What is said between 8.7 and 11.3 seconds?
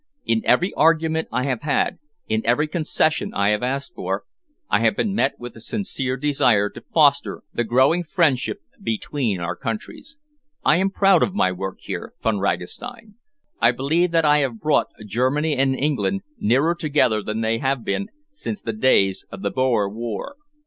between our countries. I am proud